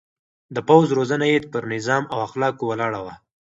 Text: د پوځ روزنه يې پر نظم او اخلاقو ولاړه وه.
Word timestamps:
د 0.55 0.57
پوځ 0.67 0.87
روزنه 0.97 1.25
يې 1.31 1.37
پر 1.53 1.63
نظم 1.71 2.03
او 2.13 2.17
اخلاقو 2.27 2.63
ولاړه 2.67 2.99
وه. 3.05 3.15